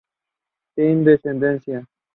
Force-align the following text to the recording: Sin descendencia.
Sin 0.73 1.03
descendencia. 1.05 1.87